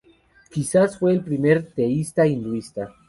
Quizá 0.49 0.87
fue 0.87 1.11
el 1.13 1.23
primer 1.23 1.63
teísta 1.75 2.25
hinduista. 2.25 2.91